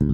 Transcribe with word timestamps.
Hello, 0.00 0.10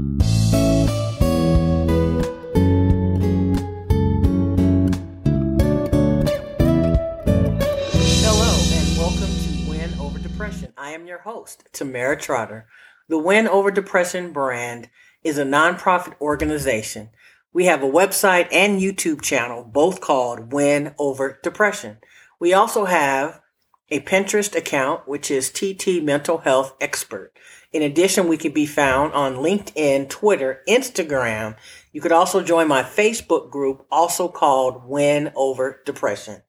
and 8.73 8.97
welcome 8.97 9.29
to 9.29 9.69
Win 9.69 9.93
Over 10.01 10.19
Depression. 10.19 10.73
I 10.79 10.93
am 10.93 11.07
your 11.07 11.19
host, 11.19 11.65
Tamara 11.73 12.19
Trotter. 12.19 12.67
The 13.09 13.19
Win 13.19 13.47
Over 13.47 13.71
Depression 13.71 14.33
brand 14.33 14.89
is 15.23 15.37
a 15.37 15.45
nonprofit 15.45 16.19
organization. 16.19 17.11
We 17.53 17.67
have 17.67 17.83
a 17.83 17.91
website 17.91 18.49
and 18.51 18.81
YouTube 18.81 19.21
channel, 19.21 19.65
both 19.65 20.01
called 20.01 20.55
Win 20.55 20.95
Over 20.99 21.39
Depression. 21.43 21.99
We 22.41 22.55
also 22.55 22.87
have 22.87 23.43
a 23.91 24.01
Pinterest 24.01 24.57
account, 24.57 25.07
which 25.07 25.31
is 25.31 25.51
TT 25.51 26.03
Mental 26.03 26.39
Health 26.39 26.75
Expert. 26.81 27.35
In 27.75 27.83
addition, 27.83 28.29
we 28.29 28.37
can 28.37 28.53
be 28.53 28.67
found 28.67 29.15
on 29.15 29.35
LinkedIn, 29.35 30.09
Twitter, 30.09 30.63
Instagram. 30.69 31.57
You 31.93 32.01
could 32.01 32.13
also 32.13 32.41
join 32.41 32.69
my 32.69 32.85
Facebook 32.85 33.51
group, 33.51 33.85
also 33.91 34.29
called 34.29 34.85
Win 34.85 35.33
Over 35.35 35.81
Depression. 35.85 36.43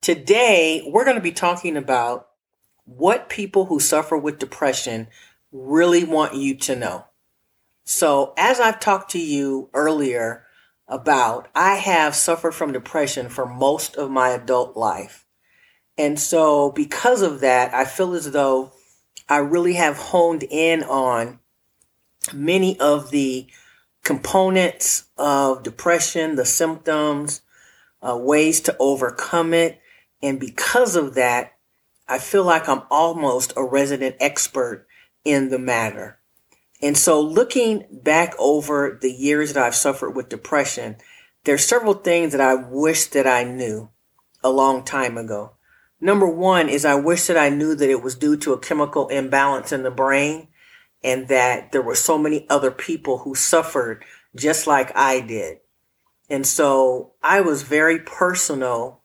Today, 0.00 0.82
we're 0.86 1.04
going 1.04 1.18
to 1.18 1.22
be 1.22 1.32
talking 1.32 1.76
about 1.76 2.28
what 2.86 3.28
people 3.28 3.66
who 3.66 3.78
suffer 3.78 4.16
with 4.16 4.38
depression 4.38 5.08
really 5.52 6.02
want 6.02 6.34
you 6.34 6.54
to 6.54 6.74
know. 6.74 7.04
So, 7.84 8.32
as 8.38 8.58
I've 8.58 8.80
talked 8.80 9.10
to 9.10 9.20
you 9.20 9.68
earlier 9.74 10.46
about, 10.88 11.48
I 11.54 11.74
have 11.74 12.14
suffered 12.14 12.52
from 12.52 12.72
depression 12.72 13.28
for 13.28 13.44
most 13.44 13.96
of 13.96 14.10
my 14.10 14.30
adult 14.30 14.78
life. 14.78 15.26
And 15.98 16.18
so, 16.18 16.72
because 16.72 17.20
of 17.20 17.40
that, 17.40 17.74
I 17.74 17.84
feel 17.84 18.14
as 18.14 18.30
though 18.30 18.72
I 19.30 19.38
really 19.38 19.74
have 19.74 19.96
honed 19.96 20.42
in 20.42 20.82
on 20.82 21.38
many 22.34 22.78
of 22.80 23.10
the 23.10 23.46
components 24.02 25.04
of 25.16 25.62
depression, 25.62 26.34
the 26.34 26.44
symptoms, 26.44 27.42
uh, 28.02 28.16
ways 28.16 28.60
to 28.62 28.76
overcome 28.80 29.54
it. 29.54 29.80
And 30.20 30.40
because 30.40 30.96
of 30.96 31.14
that, 31.14 31.52
I 32.08 32.18
feel 32.18 32.42
like 32.42 32.68
I'm 32.68 32.82
almost 32.90 33.52
a 33.56 33.64
resident 33.64 34.16
expert 34.18 34.88
in 35.24 35.50
the 35.50 35.60
matter. 35.60 36.18
And 36.82 36.96
so 36.96 37.20
looking 37.20 37.84
back 37.92 38.34
over 38.36 38.98
the 39.00 39.12
years 39.12 39.52
that 39.52 39.62
I've 39.62 39.76
suffered 39.76 40.10
with 40.10 40.28
depression, 40.28 40.96
there's 41.44 41.64
several 41.64 41.94
things 41.94 42.32
that 42.32 42.40
I 42.40 42.54
wish 42.54 43.06
that 43.06 43.28
I 43.28 43.44
knew 43.44 43.90
a 44.42 44.50
long 44.50 44.82
time 44.82 45.16
ago. 45.16 45.52
Number 46.00 46.26
one 46.26 46.68
is 46.68 46.84
I 46.84 46.94
wish 46.94 47.26
that 47.26 47.36
I 47.36 47.50
knew 47.50 47.74
that 47.74 47.90
it 47.90 48.02
was 48.02 48.14
due 48.14 48.36
to 48.38 48.52
a 48.52 48.58
chemical 48.58 49.08
imbalance 49.08 49.70
in 49.70 49.82
the 49.82 49.90
brain 49.90 50.48
and 51.02 51.28
that 51.28 51.72
there 51.72 51.82
were 51.82 51.94
so 51.94 52.16
many 52.16 52.46
other 52.48 52.70
people 52.70 53.18
who 53.18 53.34
suffered 53.34 54.04
just 54.34 54.66
like 54.66 54.96
I 54.96 55.20
did. 55.20 55.58
And 56.28 56.46
so 56.46 57.12
I 57.22 57.40
was 57.40 57.62
very 57.62 57.98
personal 57.98 59.02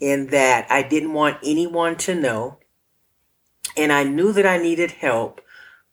in 0.00 0.28
that 0.28 0.70
I 0.70 0.82
didn't 0.82 1.12
want 1.12 1.38
anyone 1.44 1.96
to 1.96 2.14
know. 2.14 2.58
And 3.76 3.92
I 3.92 4.04
knew 4.04 4.32
that 4.32 4.46
I 4.46 4.58
needed 4.58 4.92
help, 4.92 5.40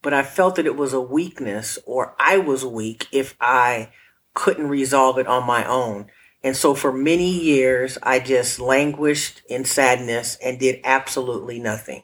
but 0.01 0.13
I 0.13 0.23
felt 0.23 0.55
that 0.55 0.65
it 0.65 0.77
was 0.77 0.93
a 0.93 1.01
weakness 1.01 1.77
or 1.85 2.15
I 2.19 2.37
was 2.37 2.63
weak 2.63 3.07
if 3.11 3.35
I 3.41 3.91
couldn't 4.33 4.67
resolve 4.67 5.17
it 5.17 5.27
on 5.27 5.45
my 5.45 5.65
own. 5.65 6.07
And 6.45 6.55
so 6.55 6.75
for 6.75 6.93
many 6.93 7.31
years, 7.31 7.97
I 8.03 8.19
just 8.19 8.59
languished 8.59 9.41
in 9.49 9.65
sadness 9.65 10.37
and 10.43 10.59
did 10.59 10.79
absolutely 10.83 11.57
nothing. 11.57 12.03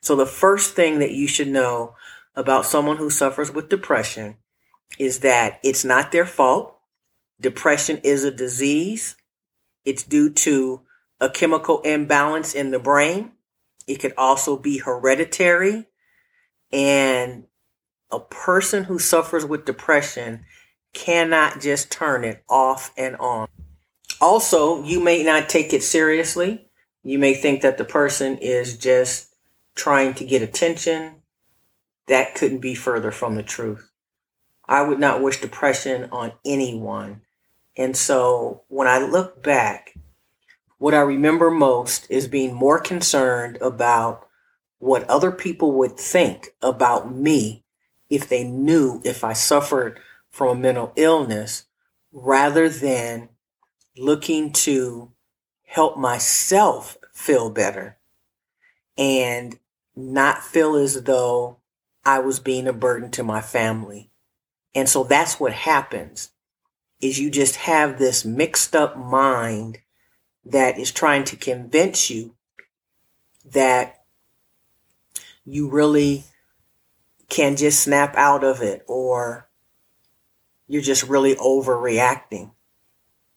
So 0.00 0.16
the 0.16 0.24
first 0.24 0.74
thing 0.74 1.00
that 1.00 1.10
you 1.12 1.26
should 1.26 1.48
know 1.48 1.94
about 2.34 2.64
someone 2.64 2.96
who 2.96 3.10
suffers 3.10 3.52
with 3.52 3.68
depression 3.68 4.38
is 4.98 5.18
that 5.20 5.60
it's 5.62 5.84
not 5.84 6.12
their 6.12 6.24
fault. 6.24 6.78
Depression 7.38 8.00
is 8.02 8.24
a 8.24 8.30
disease. 8.30 9.16
It's 9.84 10.02
due 10.02 10.30
to 10.30 10.80
a 11.20 11.28
chemical 11.28 11.82
imbalance 11.82 12.54
in 12.54 12.70
the 12.70 12.78
brain. 12.78 13.32
It 13.86 13.96
could 13.96 14.14
also 14.16 14.56
be 14.56 14.78
hereditary. 14.78 15.88
And 16.72 17.44
a 18.10 18.18
person 18.18 18.84
who 18.84 18.98
suffers 18.98 19.44
with 19.44 19.66
depression 19.66 20.46
cannot 20.94 21.60
just 21.60 21.92
turn 21.92 22.24
it 22.24 22.42
off 22.48 22.90
and 22.96 23.16
on. 23.16 23.48
Also, 24.24 24.82
you 24.84 25.00
may 25.00 25.22
not 25.22 25.50
take 25.50 25.74
it 25.74 25.82
seriously. 25.82 26.66
You 27.02 27.18
may 27.18 27.34
think 27.34 27.60
that 27.60 27.76
the 27.76 27.84
person 27.84 28.38
is 28.38 28.78
just 28.78 29.34
trying 29.74 30.14
to 30.14 30.24
get 30.24 30.40
attention. 30.40 31.16
That 32.08 32.34
couldn't 32.34 32.60
be 32.60 32.74
further 32.74 33.10
from 33.10 33.34
the 33.34 33.42
truth. 33.42 33.90
I 34.66 34.80
would 34.80 34.98
not 34.98 35.22
wish 35.22 35.42
depression 35.42 36.08
on 36.10 36.32
anyone. 36.42 37.20
And 37.76 37.94
so 37.94 38.62
when 38.68 38.88
I 38.88 38.98
look 38.98 39.42
back, 39.42 39.92
what 40.78 40.94
I 40.94 41.00
remember 41.00 41.50
most 41.50 42.06
is 42.10 42.26
being 42.26 42.54
more 42.54 42.80
concerned 42.80 43.58
about 43.60 44.26
what 44.78 45.04
other 45.06 45.32
people 45.32 45.72
would 45.72 45.98
think 45.98 46.48
about 46.62 47.14
me 47.14 47.62
if 48.08 48.26
they 48.26 48.42
knew 48.42 49.02
if 49.04 49.22
I 49.22 49.34
suffered 49.34 50.00
from 50.30 50.48
a 50.48 50.60
mental 50.62 50.94
illness 50.96 51.64
rather 52.10 52.70
than 52.70 53.28
looking 53.96 54.52
to 54.52 55.12
help 55.64 55.96
myself 55.96 56.96
feel 57.12 57.50
better 57.50 57.96
and 58.96 59.58
not 59.96 60.42
feel 60.42 60.76
as 60.76 61.02
though 61.02 61.58
I 62.04 62.18
was 62.18 62.38
being 62.40 62.66
a 62.66 62.72
burden 62.72 63.10
to 63.12 63.22
my 63.22 63.40
family. 63.40 64.10
And 64.74 64.88
so 64.88 65.04
that's 65.04 65.38
what 65.38 65.52
happens 65.52 66.30
is 67.00 67.18
you 67.18 67.30
just 67.30 67.56
have 67.56 67.98
this 67.98 68.24
mixed 68.24 68.74
up 68.74 68.96
mind 68.96 69.78
that 70.44 70.78
is 70.78 70.90
trying 70.90 71.24
to 71.24 71.36
convince 71.36 72.10
you 72.10 72.34
that 73.44 74.02
you 75.44 75.68
really 75.68 76.24
can 77.28 77.56
just 77.56 77.82
snap 77.82 78.14
out 78.16 78.44
of 78.44 78.62
it 78.62 78.84
or 78.86 79.48
you're 80.66 80.82
just 80.82 81.02
really 81.04 81.34
overreacting. 81.36 82.50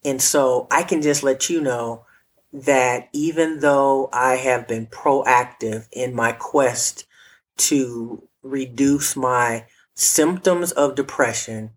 And 0.08 0.22
so 0.22 0.68
I 0.72 0.84
can 0.84 1.02
just 1.02 1.22
let 1.22 1.50
you 1.50 1.60
know 1.60 2.06
that 2.54 3.10
even 3.12 3.60
though 3.60 4.08
I 4.14 4.36
have 4.36 4.66
been 4.66 4.88
proactive 4.88 5.86
in 5.92 6.16
my 6.16 6.32
quest 6.32 7.06
to 7.58 8.24
reduce 8.42 9.18
my 9.18 9.66
symptoms 9.96 10.72
of 10.72 10.96
depression, 10.96 11.72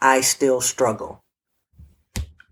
I 0.00 0.20
still 0.20 0.60
struggle. 0.60 1.24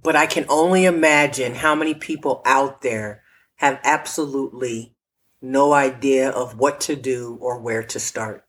But 0.02 0.16
I 0.16 0.26
can 0.26 0.46
only 0.48 0.84
imagine 0.84 1.54
how 1.54 1.76
many 1.76 1.94
people 1.94 2.42
out 2.44 2.82
there 2.82 3.22
have 3.58 3.78
absolutely 3.84 4.96
no 5.40 5.74
idea 5.74 6.28
of 6.28 6.58
what 6.58 6.80
to 6.80 6.96
do 6.96 7.38
or 7.40 7.60
where 7.60 7.84
to 7.84 8.00
start. 8.00 8.44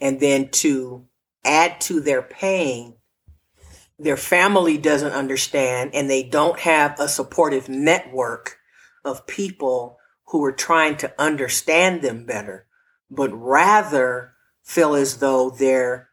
And 0.00 0.18
then 0.18 0.48
to 0.62 1.04
add 1.44 1.78
to 1.82 2.00
their 2.00 2.22
pain, 2.22 2.94
their 3.98 4.16
family 4.16 4.76
doesn't 4.76 5.12
understand 5.12 5.90
and 5.94 6.10
they 6.10 6.22
don't 6.22 6.60
have 6.60 6.98
a 6.98 7.08
supportive 7.08 7.68
network 7.68 8.58
of 9.04 9.26
people 9.26 9.98
who 10.26 10.44
are 10.44 10.52
trying 10.52 10.96
to 10.96 11.12
understand 11.18 12.02
them 12.02 12.24
better, 12.24 12.66
but 13.10 13.30
rather 13.30 14.32
feel 14.62 14.94
as 14.94 15.18
though 15.18 15.50
they're 15.50 16.08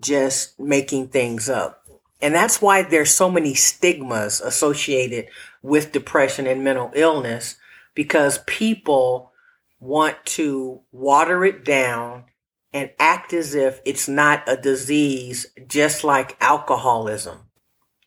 just 0.00 0.58
making 0.58 1.08
things 1.08 1.48
up. 1.48 1.86
And 2.20 2.34
that's 2.34 2.60
why 2.60 2.82
there's 2.82 3.10
so 3.10 3.30
many 3.30 3.54
stigmas 3.54 4.40
associated 4.40 5.28
with 5.62 5.92
depression 5.92 6.46
and 6.46 6.62
mental 6.62 6.92
illness 6.94 7.56
because 7.94 8.38
people 8.46 9.32
want 9.80 10.16
to 10.24 10.80
water 10.92 11.44
it 11.44 11.64
down 11.64 12.24
and 12.72 12.90
act 12.98 13.32
as 13.32 13.54
if 13.54 13.80
it's 13.84 14.08
not 14.08 14.48
a 14.48 14.56
disease, 14.56 15.46
just 15.66 16.04
like 16.04 16.36
alcoholism. 16.40 17.38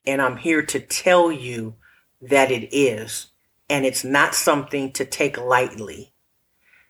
And 0.06 0.22
I'm 0.22 0.38
here 0.38 0.64
to 0.64 0.80
tell 0.80 1.32
you 1.32 1.76
that 2.22 2.52
it 2.52 2.76
is. 2.76 3.28
And 3.70 3.86
it's 3.86 4.04
not 4.04 4.36
something 4.36 4.92
to 4.94 5.06
take 5.06 5.38
lightly. 5.40 6.14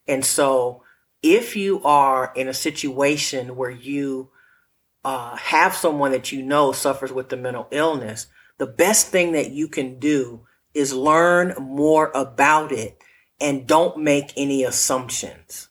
And 0.08 0.26
so 0.26 0.84
if 1.24 1.56
you 1.56 1.82
are 1.84 2.32
in 2.36 2.48
a 2.48 2.54
situation 2.54 3.56
where 3.56 3.72
you 3.72 4.30
uh, 5.04 5.36
have 5.38 5.74
someone 5.74 6.12
that 6.12 6.32
you 6.32 6.42
know 6.42 6.72
suffers 6.72 7.12
with 7.12 7.30
the 7.30 7.38
mental 7.38 7.68
illness, 7.72 8.28
the 8.58 8.68
best 8.68 9.08
thing 9.08 9.34
that 9.34 9.52
you 9.52 9.68
can 9.68 10.00
do 10.00 10.46
is 10.74 10.94
learn 10.94 11.54
more 11.60 12.12
about 12.14 12.72
it 12.72 13.02
and 13.40 13.68
don't 13.68 13.98
make 13.98 14.34
any 14.36 14.64
assumptions. 14.64 15.70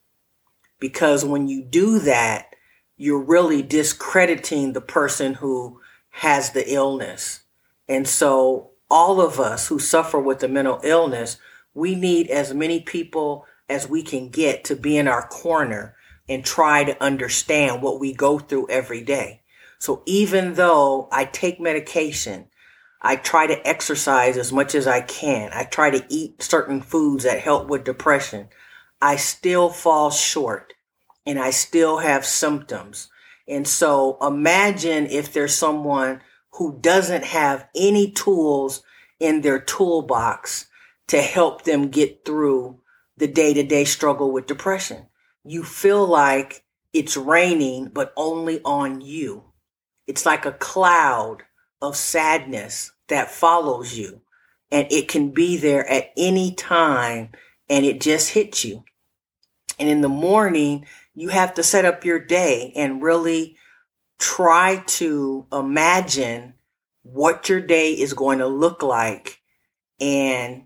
Because 0.85 1.25
when 1.25 1.49
you 1.49 1.65
do 1.65 1.99
that, 2.01 2.55
you're 2.99 3.25
really 3.25 3.63
discrediting 3.63 4.75
the 4.75 4.83
person 4.83 5.33
who 5.33 5.81
has 6.11 6.51
the 6.51 6.75
illness. 6.75 7.45
And 7.89 8.07
so 8.07 8.73
all 8.91 9.19
of 9.19 9.41
us 9.41 9.69
who 9.69 9.79
suffer 9.79 10.19
with 10.21 10.41
the 10.41 10.49
mental 10.49 10.81
illness, 10.85 11.39
we 11.73 11.95
need 11.95 12.29
as 12.29 12.53
many 12.53 12.81
people 12.81 13.47
as 13.67 13.89
we 13.89 14.03
can 14.03 14.29
get 14.29 14.63
to 14.65 14.77
be 14.77 14.99
in 14.99 15.09
our 15.09 15.27
corner 15.27 15.97
and 16.29 16.45
try 16.45 16.85
to 16.85 17.03
understand 17.03 17.81
what 17.81 17.99
we 17.99 18.13
go 18.13 18.39
through 18.39 18.69
every 18.69 19.01
day. 19.01 19.41
So 19.79 20.03
even 20.05 20.53
though 20.53 21.09
I 21.11 21.25
take 21.25 21.59
medication, 21.59 22.49
I 23.01 23.17
try 23.17 23.47
to 23.47 23.67
exercise 23.67 24.37
as 24.37 24.53
much 24.53 24.75
as 24.75 24.87
I 24.87 25.01
can. 25.01 25.51
I 25.55 25.65
try 25.65 25.89
to 25.89 26.05
eat 26.11 26.43
certain 26.43 26.83
foods 26.83 27.25
that 27.25 27.41
help 27.41 27.71
with 27.71 27.85
depression. 27.85 28.49
I 29.01 29.17
still 29.17 29.71
fall 29.71 30.11
short 30.11 30.74
and 31.27 31.39
I 31.39 31.51
still 31.51 31.99
have 31.99 32.25
symptoms. 32.25 33.09
And 33.47 33.67
so 33.67 34.19
imagine 34.21 35.07
if 35.07 35.33
there's 35.33 35.55
someone 35.55 36.21
who 36.53 36.79
doesn't 36.81 37.25
have 37.25 37.67
any 37.75 38.11
tools 38.11 38.83
in 39.21 39.41
their 39.41 39.59
toolbox 39.59 40.67
to 41.09 41.21
help 41.21 41.65
them 41.65 41.89
get 41.89 42.25
through 42.25 42.81
the 43.17 43.27
day 43.27 43.55
to 43.55 43.63
day 43.63 43.85
struggle 43.85 44.33
with 44.33 44.47
depression. 44.47 45.07
You 45.45 45.63
feel 45.63 46.07
like 46.07 46.65
it's 46.93 47.17
raining, 47.17 47.89
but 47.93 48.13
only 48.17 48.61
on 48.65 49.01
you. 49.01 49.45
It's 50.07 50.25
like 50.25 50.47
a 50.47 50.53
cloud 50.53 51.43
of 51.83 51.97
sadness 51.97 52.93
that 53.09 53.31
follows 53.31 53.97
you 53.97 54.23
and 54.71 54.87
it 54.91 55.09
can 55.09 55.31
be 55.31 55.57
there 55.57 55.89
at 55.89 56.11
any 56.17 56.53
time 56.55 57.31
and 57.69 57.85
it 57.85 58.01
just 58.01 58.31
hits 58.31 58.65
you. 58.65 58.85
And 59.79 59.89
in 59.89 60.01
the 60.01 60.09
morning, 60.09 60.87
you 61.15 61.29
have 61.29 61.55
to 61.55 61.63
set 61.63 61.85
up 61.85 62.05
your 62.05 62.19
day 62.19 62.73
and 62.75 63.03
really 63.03 63.57
try 64.19 64.83
to 64.87 65.47
imagine 65.53 66.55
what 67.03 67.49
your 67.49 67.61
day 67.61 67.93
is 67.93 68.15
going 68.15 68.39
to 68.39 68.47
look 68.47 68.83
like 68.83 69.41
and 70.01 70.65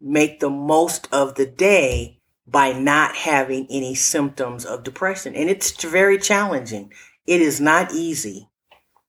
make 0.00 0.40
the 0.40 0.50
most 0.50 1.08
of 1.12 1.34
the 1.34 1.46
day 1.46 2.20
by 2.46 2.72
not 2.72 3.16
having 3.16 3.66
any 3.70 3.94
symptoms 3.94 4.64
of 4.64 4.84
depression. 4.84 5.34
And 5.34 5.50
it's 5.50 5.82
very 5.84 6.18
challenging. 6.18 6.92
It 7.26 7.40
is 7.40 7.60
not 7.60 7.92
easy. 7.92 8.48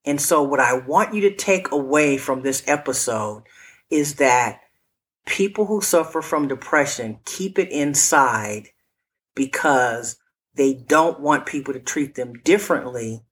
And 0.05 0.19
so, 0.21 0.41
what 0.41 0.59
I 0.59 0.73
want 0.73 1.13
you 1.13 1.21
to 1.21 1.35
take 1.35 1.71
away 1.71 2.17
from 2.17 2.41
this 2.41 2.63
episode 2.65 3.43
is 3.89 4.15
that 4.15 4.61
people 5.25 5.65
who 5.65 5.81
suffer 5.81 6.21
from 6.21 6.47
depression 6.47 7.19
keep 7.25 7.59
it 7.59 7.69
inside 7.69 8.69
because 9.35 10.17
they 10.57 10.73
don't 10.73 11.19
want 11.19 11.45
people 11.45 11.73
to 11.73 11.79
treat 11.79 12.15
them 12.15 12.33
differently 12.43 13.23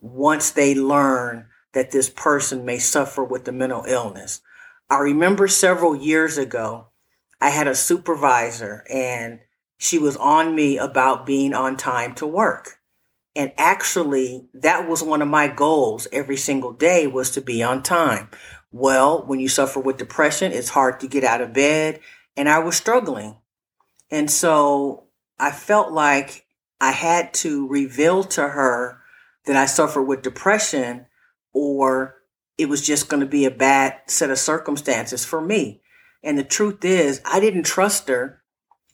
once 0.00 0.50
they 0.50 0.74
learn 0.74 1.46
that 1.72 1.90
this 1.90 2.08
person 2.08 2.64
may 2.64 2.78
suffer 2.78 3.24
with 3.24 3.44
the 3.44 3.52
mental 3.52 3.84
illness. 3.86 4.40
I 4.88 4.98
remember 4.98 5.48
several 5.48 5.96
years 5.96 6.38
ago, 6.38 6.88
I 7.40 7.50
had 7.50 7.66
a 7.66 7.74
supervisor 7.74 8.84
and 8.88 9.40
she 9.76 9.98
was 9.98 10.16
on 10.16 10.54
me 10.54 10.78
about 10.78 11.26
being 11.26 11.52
on 11.52 11.76
time 11.76 12.14
to 12.14 12.26
work. 12.26 12.78
And 13.36 13.52
actually, 13.58 14.48
that 14.54 14.88
was 14.88 15.02
one 15.02 15.20
of 15.20 15.28
my 15.28 15.48
goals 15.48 16.06
every 16.12 16.36
single 16.36 16.72
day 16.72 17.06
was 17.06 17.30
to 17.32 17.40
be 17.40 17.62
on 17.62 17.82
time. 17.82 18.28
Well, 18.70 19.24
when 19.26 19.40
you 19.40 19.48
suffer 19.48 19.80
with 19.80 19.96
depression, 19.96 20.52
it's 20.52 20.68
hard 20.68 21.00
to 21.00 21.08
get 21.08 21.24
out 21.24 21.40
of 21.40 21.52
bed. 21.52 22.00
And 22.36 22.48
I 22.48 22.60
was 22.60 22.76
struggling. 22.76 23.36
And 24.10 24.30
so 24.30 25.08
I 25.38 25.50
felt 25.50 25.92
like 25.92 26.43
I 26.84 26.90
had 26.90 27.32
to 27.34 27.66
reveal 27.66 28.24
to 28.24 28.46
her 28.46 29.00
that 29.46 29.56
I 29.56 29.64
suffered 29.64 30.02
with 30.02 30.20
depression 30.20 31.06
or 31.54 32.16
it 32.58 32.68
was 32.68 32.86
just 32.86 33.08
going 33.08 33.20
to 33.20 33.26
be 33.26 33.46
a 33.46 33.50
bad 33.50 34.02
set 34.06 34.28
of 34.28 34.38
circumstances 34.38 35.24
for 35.24 35.40
me. 35.40 35.80
And 36.22 36.38
the 36.38 36.44
truth 36.44 36.84
is, 36.84 37.22
I 37.24 37.40
didn't 37.40 37.62
trust 37.62 38.08
her. 38.08 38.42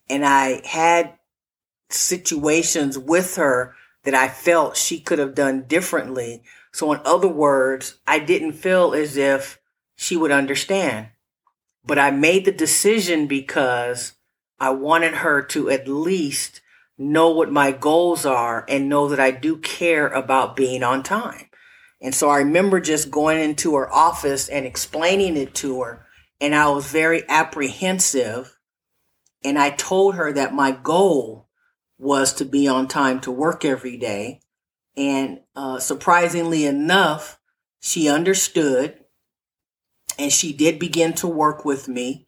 And 0.08 0.24
I 0.24 0.64
had 0.64 1.18
situations 1.88 2.96
with 2.96 3.34
her 3.34 3.74
that 4.04 4.14
I 4.14 4.28
felt 4.28 4.76
she 4.76 5.00
could 5.00 5.18
have 5.18 5.34
done 5.34 5.64
differently. 5.66 6.44
So, 6.70 6.92
in 6.92 7.00
other 7.04 7.26
words, 7.26 7.98
I 8.06 8.20
didn't 8.20 8.52
feel 8.52 8.94
as 8.94 9.16
if 9.16 9.58
she 9.96 10.16
would 10.16 10.30
understand. 10.30 11.08
But 11.84 11.98
I 11.98 12.12
made 12.12 12.44
the 12.44 12.52
decision 12.52 13.26
because 13.26 14.12
I 14.60 14.70
wanted 14.70 15.14
her 15.14 15.42
to 15.42 15.70
at 15.70 15.88
least 15.88 16.60
know 17.00 17.30
what 17.30 17.50
my 17.50 17.72
goals 17.72 18.26
are 18.26 18.64
and 18.68 18.88
know 18.88 19.08
that 19.08 19.18
I 19.18 19.30
do 19.30 19.56
care 19.56 20.06
about 20.08 20.54
being 20.54 20.82
on 20.82 21.02
time. 21.02 21.46
And 22.02 22.14
so 22.14 22.28
I 22.28 22.38
remember 22.38 22.78
just 22.78 23.10
going 23.10 23.38
into 23.38 23.74
her 23.76 23.90
office 23.90 24.48
and 24.48 24.66
explaining 24.66 25.38
it 25.38 25.54
to 25.56 25.80
her. 25.80 26.06
And 26.42 26.54
I 26.54 26.68
was 26.68 26.86
very 26.86 27.26
apprehensive. 27.28 28.54
And 29.42 29.58
I 29.58 29.70
told 29.70 30.16
her 30.16 30.30
that 30.34 30.54
my 30.54 30.72
goal 30.72 31.48
was 31.98 32.34
to 32.34 32.44
be 32.44 32.68
on 32.68 32.86
time 32.86 33.20
to 33.20 33.30
work 33.30 33.64
every 33.64 33.96
day. 33.96 34.40
And 34.94 35.40
uh, 35.56 35.78
surprisingly 35.78 36.66
enough, 36.66 37.38
she 37.80 38.10
understood 38.10 38.98
and 40.18 40.30
she 40.30 40.52
did 40.52 40.78
begin 40.78 41.14
to 41.14 41.26
work 41.26 41.64
with 41.64 41.88
me. 41.88 42.26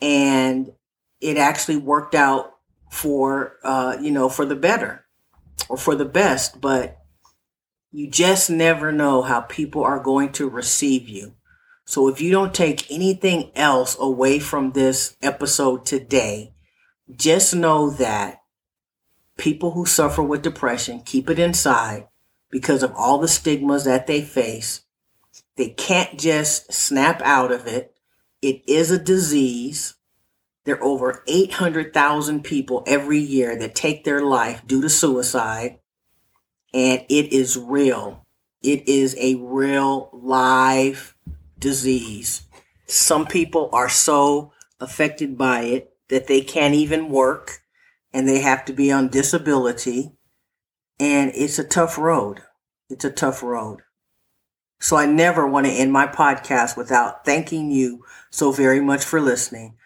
And 0.00 0.72
it 1.20 1.36
actually 1.36 1.76
worked 1.76 2.14
out 2.14 2.55
for, 2.88 3.56
uh, 3.62 3.96
you 4.00 4.10
know, 4.10 4.28
for 4.28 4.44
the 4.44 4.56
better 4.56 5.04
or 5.68 5.76
for 5.76 5.94
the 5.94 6.04
best. 6.04 6.60
But 6.60 6.98
you 7.90 8.08
just 8.08 8.50
never 8.50 8.92
know 8.92 9.22
how 9.22 9.40
people 9.40 9.84
are 9.84 10.00
going 10.00 10.32
to 10.32 10.48
receive 10.48 11.08
you. 11.08 11.34
So 11.84 12.08
if 12.08 12.20
you 12.20 12.30
don't 12.32 12.52
take 12.52 12.90
anything 12.90 13.52
else 13.54 13.96
away 13.98 14.40
from 14.40 14.72
this 14.72 15.16
episode 15.22 15.86
today, 15.86 16.52
just 17.14 17.54
know 17.54 17.90
that 17.90 18.42
people 19.36 19.72
who 19.72 19.86
suffer 19.86 20.22
with 20.22 20.42
depression 20.42 21.00
keep 21.00 21.30
it 21.30 21.38
inside 21.38 22.08
because 22.50 22.82
of 22.82 22.92
all 22.96 23.18
the 23.18 23.28
stigmas 23.28 23.84
that 23.84 24.06
they 24.06 24.22
face. 24.22 24.82
They 25.56 25.70
can't 25.70 26.18
just 26.18 26.72
snap 26.72 27.22
out 27.22 27.52
of 27.52 27.66
it. 27.66 27.94
It 28.42 28.62
is 28.68 28.90
a 28.90 28.98
disease. 28.98 29.94
There 30.66 30.76
are 30.76 30.84
over 30.84 31.22
800,000 31.28 32.42
people 32.42 32.82
every 32.88 33.20
year 33.20 33.56
that 33.56 33.76
take 33.76 34.02
their 34.02 34.20
life 34.20 34.66
due 34.66 34.82
to 34.82 34.90
suicide. 34.90 35.78
And 36.74 37.04
it 37.08 37.32
is 37.32 37.56
real. 37.56 38.26
It 38.62 38.88
is 38.88 39.16
a 39.18 39.36
real 39.36 40.10
live 40.12 41.14
disease. 41.56 42.42
Some 42.86 43.26
people 43.26 43.70
are 43.72 43.88
so 43.88 44.52
affected 44.80 45.38
by 45.38 45.60
it 45.62 45.96
that 46.08 46.26
they 46.26 46.40
can't 46.40 46.74
even 46.74 47.10
work 47.10 47.60
and 48.12 48.28
they 48.28 48.40
have 48.40 48.64
to 48.64 48.72
be 48.72 48.90
on 48.90 49.08
disability. 49.08 50.16
And 50.98 51.30
it's 51.32 51.60
a 51.60 51.64
tough 51.64 51.96
road. 51.96 52.42
It's 52.90 53.04
a 53.04 53.10
tough 53.10 53.40
road. 53.40 53.82
So 54.80 54.96
I 54.96 55.06
never 55.06 55.46
want 55.46 55.66
to 55.66 55.72
end 55.72 55.92
my 55.92 56.08
podcast 56.08 56.76
without 56.76 57.24
thanking 57.24 57.70
you 57.70 58.04
so 58.30 58.50
very 58.50 58.80
much 58.80 59.04
for 59.04 59.20
listening. 59.20 59.76